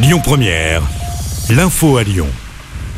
Lyon 0.00 0.20
Première, 0.22 0.82
l'info 1.50 1.96
à 1.96 2.04
Lyon. 2.04 2.28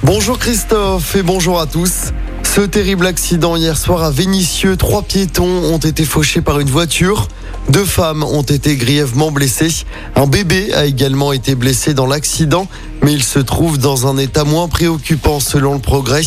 Bonjour 0.02 0.38
Christophe 0.38 1.17
et 1.17 1.23
bonjour 1.23 1.58
à 1.58 1.65
tous. 1.65 2.12
Ce 2.42 2.61
terrible 2.61 3.07
accident 3.07 3.57
hier 3.57 3.79
soir 3.79 4.03
à 4.03 4.11
Vénissieux, 4.11 4.76
trois 4.76 5.00
piétons 5.00 5.64
ont 5.72 5.78
été 5.78 6.04
fauchés 6.04 6.42
par 6.42 6.60
une 6.60 6.68
voiture. 6.68 7.28
Deux 7.71 7.86
femmes 7.86 8.22
ont 8.22 8.42
été 8.42 8.76
grièvement 8.76 9.30
blessées. 9.30 9.86
Un 10.14 10.26
bébé 10.26 10.74
a 10.74 10.84
également 10.84 11.32
été 11.32 11.54
blessé 11.54 11.94
dans 11.94 12.06
l'accident, 12.06 12.69
mais 13.03 13.14
il 13.14 13.22
se 13.22 13.38
trouve 13.38 13.78
dans 13.78 14.06
un 14.06 14.19
état 14.19 14.44
moins 14.44 14.69
préoccupant 14.69 15.40
selon 15.40 15.72
le 15.72 15.80
progrès. 15.80 16.24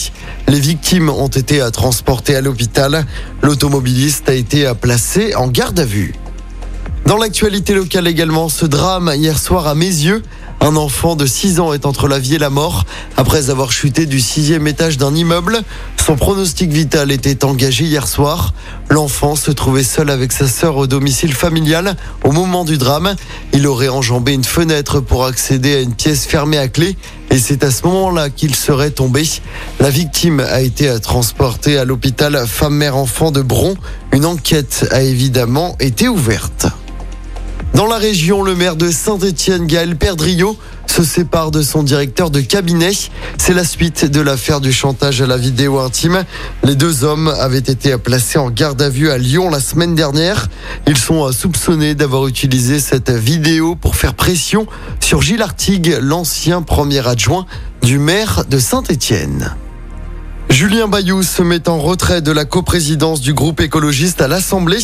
Les 0.48 0.60
victimes 0.60 1.12
ont 1.12 1.28
été 1.28 1.64
transportées 1.72 2.36
à 2.36 2.42
l'hôpital. 2.42 3.06
L'automobiliste 3.44 4.28
a 4.28 4.34
été 4.34 4.72
placé 4.82 5.36
en 5.36 5.50
garde 5.50 5.80
à 5.80 5.86
vue. 5.86 6.16
Dans 7.06 7.18
l'actualité 7.18 7.74
locale 7.74 8.08
également, 8.08 8.48
ce 8.48 8.66
drame 8.66 9.12
hier 9.14 9.38
soir 9.38 9.68
à 9.68 9.76
mes 9.76 9.86
yeux. 9.86 10.24
Un 10.64 10.78
enfant 10.78 11.18
de 11.18 11.26
6 11.26 11.60
ans 11.60 11.74
est 11.74 11.86
entre 11.86 12.08
la 12.08 12.20
vie 12.20 12.36
et 12.36 12.40
la 12.40 12.50
mort 12.50 12.86
après 13.18 13.50
avoir 13.50 13.74
chuté 13.74 14.06
du 14.06 14.22
sixième 14.22 14.66
étage 14.66 14.98
d'un 14.98 15.14
immeuble. 15.14 15.60
Son 15.98 16.16
pronostic 16.16 16.72
vital 16.72 17.12
était 17.12 17.44
engagé 17.44 17.84
hier 17.84 18.08
soir. 18.08 18.54
L'enfant 18.90 19.36
se 19.36 19.52
trouvait 19.52 19.84
seul 19.84 20.10
avec 20.10 20.32
sa 20.32 20.48
sœur 20.48 20.78
au 20.78 20.88
domicile 20.88 21.34
familial 21.34 21.98
au 22.24 22.32
moment 22.32 22.64
du 22.64 22.78
drame. 22.78 23.14
Il 23.52 23.68
aurait 23.68 23.90
enjambé 23.90 24.32
une 24.32 24.46
fenêtre 24.46 25.02
pour 25.02 25.26
accéder 25.26 25.76
à 25.76 25.82
une 25.82 25.96
pièce 25.96 26.26
fermée 26.26 26.58
à 26.58 26.70
clé 26.70 26.96
et 27.30 27.40
c'est 27.40 27.66
à 27.66 27.70
ce 27.70 27.86
moment-là 27.86 28.30
qu'il 28.30 28.56
serait 28.56 28.92
tombé. 28.92 29.24
La 29.82 29.90
victime 29.90 30.40
a 30.40 30.62
été 30.62 30.98
transportée 31.02 31.78
à 31.78 31.84
l'hôpital 31.84 32.42
femme-mère-enfant 32.48 33.32
de 33.32 33.42
Bron. 33.42 33.76
Une 34.14 34.26
enquête 34.26 34.88
a 34.92 35.02
évidemment 35.02 35.76
été 35.82 36.08
ouverte. 36.08 36.68
Dans 37.74 37.88
la 37.88 37.98
région, 37.98 38.44
le 38.44 38.56
maire 38.56 38.76
de 38.76 38.92
Saint-Étienne, 38.92 39.66
Gaël 39.66 39.96
Perdriot, 39.96 40.58
se 40.86 41.04
sépare 41.04 41.50
de 41.50 41.64
son 41.64 41.82
directeur 41.82 42.30
de 42.30 42.40
cabinet. 42.40 42.92
C'est 43.40 43.56
la 43.56 43.64
suite 43.64 44.06
de 44.06 44.22
l'affaire 44.22 44.62
du 44.62 44.72
chantage 44.72 45.24
à 45.24 45.26
la 45.26 45.38
vidéo 45.38 45.80
intime. 45.80 46.24
Les 46.64 46.76
deux 46.76 47.04
hommes 47.04 47.30
avaient 47.40 47.58
été 47.58 47.98
placés 47.98 48.38
en 48.38 48.52
garde 48.52 48.80
à 48.80 48.90
vue 48.90 49.10
à 49.10 49.18
Lyon 49.18 49.50
la 49.50 49.60
semaine 49.60 49.96
dernière. 49.96 50.50
Ils 50.86 50.98
sont 50.98 51.32
soupçonnés 51.32 51.96
d'avoir 51.96 52.28
utilisé 52.28 52.80
cette 52.80 53.10
vidéo 53.10 53.76
pour 53.76 53.96
faire 53.96 54.14
pression 54.14 54.68
sur 55.00 55.24
Gilles 55.24 55.42
Artigue, 55.42 55.98
l'ancien 56.00 56.62
premier 56.62 57.08
adjoint 57.08 57.48
du 57.82 57.98
maire 57.98 58.46
de 58.48 58.60
Saint-Étienne. 58.60 59.56
Julien 60.50 60.88
Bayou 60.88 61.24
se 61.24 61.42
met 61.42 61.68
en 61.68 61.80
retrait 61.80 62.22
de 62.22 62.32
la 62.32 62.46
coprésidence 62.46 63.22
du 63.22 63.34
groupe 63.34 63.60
écologiste 63.60 64.22
à 64.22 64.28
l'Assemblée. 64.28 64.78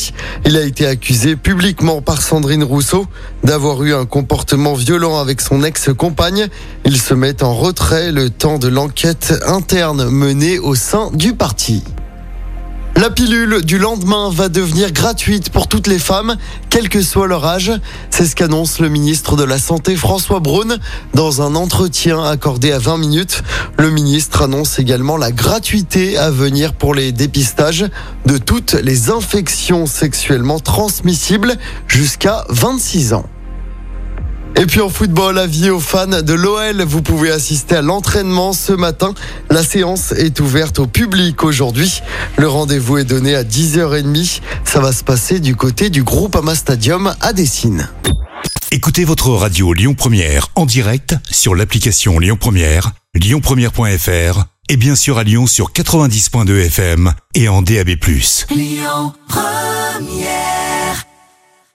Il 0.46 0.58
a 0.58 0.62
été 0.62 0.88
accusé 0.88 1.36
publiquement 1.36 2.02
par 2.02 2.22
Sandrine 2.22 2.64
Rousseau 2.64 3.06
d'avoir 3.44 3.84
eu 3.84 3.94
un 3.94 4.06
comportement 4.06 4.74
violent 4.74 5.20
avec 5.20 5.42
son 5.42 5.64
ex-compagne. 5.64 6.48
Il 6.86 7.00
se 7.00 7.14
met 7.14 7.44
en 7.44 7.54
retrait 7.54 8.12
le 8.12 8.30
temps 8.30 8.58
de 8.58 8.68
l'enquête 8.68 9.34
interne 9.46 10.10
menée 10.10 10.60
au 10.60 10.76
sein 10.76 11.12
du 11.14 11.34
parti. 11.34 11.84
La 13.00 13.10
pilule 13.10 13.64
du 13.64 13.78
lendemain 13.78 14.30
va 14.30 14.50
devenir 14.50 14.92
gratuite 14.92 15.52
pour 15.52 15.70
toutes 15.70 15.88
les 15.88 16.00
femmes, 16.00 16.36
quel 16.70 16.90
que 16.90 17.02
soit 17.02 17.28
leur 17.28 17.46
âge. 17.46 17.72
C'est 18.10 18.26
ce 18.26 18.36
qu'annonce 18.36 18.82
le 18.82 18.90
ministre 18.90 19.38
de 19.38 19.46
la 19.46 19.58
Santé 19.58 19.96
François 19.96 20.42
Braun 20.42 20.78
dans 21.14 21.42
un 21.42 21.56
entretien 21.56 22.22
accordé 22.22 22.74
à 22.74 22.78
20 22.78 22.98
minutes. 22.98 23.42
Le 23.78 23.90
ministre 23.90 24.42
annonce 24.42 24.80
également 24.80 25.16
la 25.16 25.32
gratuité 25.32 26.18
à 26.18 26.30
venir 26.30 26.74
pour 26.74 26.94
les 26.94 27.14
dépistages 27.14 27.86
de 28.26 28.38
toutes 28.38 28.74
les 28.74 29.10
infections 29.10 29.86
sexuellement 29.86 30.60
transmissibles 30.60 31.56
jusqu'à 31.88 32.44
26 32.50 33.14
ans. 33.14 33.30
Et 34.60 34.66
puis 34.66 34.82
en 34.82 34.90
football, 34.90 35.38
avis 35.38 35.70
aux 35.70 35.80
fans 35.80 36.06
de 36.22 36.34
l'OL, 36.34 36.82
vous 36.82 37.02
pouvez 37.02 37.32
assister 37.32 37.76
à 37.76 37.82
l'entraînement 37.82 38.52
ce 38.52 38.74
matin. 38.74 39.14
La 39.50 39.64
séance 39.64 40.12
est 40.12 40.42
ouverte 40.42 40.80
au 40.80 40.86
public 40.86 41.46
aujourd'hui. 41.46 42.02
Le 42.36 42.50
rendez-vous 42.50 42.98
est 42.98 43.06
donné 43.06 43.36
à 43.36 43.46
10h30. 43.46 44.42
Ça 44.66 44.82
va 44.82 44.92
se 44.92 45.06
passer 45.06 45.40
du 45.40 45.56
côté 45.56 45.90
du 45.90 46.04
groupe 46.04 46.36
Ama 46.36 46.56
Stadium 46.56 47.16
à 47.22 47.32
Dessine. 47.32 47.88
Écoutez 48.72 49.06
votre 49.06 49.30
radio 49.30 49.72
Lyon 49.72 49.94
Première 49.94 50.50
en 50.56 50.66
direct 50.66 51.16
sur 51.32 51.56
l'application 51.56 52.20
Lyon 52.20 52.36
Première, 52.38 52.92
lyonpremière.fr 53.16 54.44
et 54.68 54.76
bien 54.76 54.96
sûr 54.96 55.18
à 55.18 55.24
Lyon 55.24 55.48
sur 55.48 55.72
90.2 55.72 56.66
FM 56.66 57.14
et 57.34 57.48
en 57.48 57.62
DAB+. 57.62 57.92
Lyon 58.52 59.14
Première 59.30 60.69